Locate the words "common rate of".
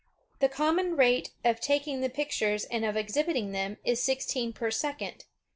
0.49-1.59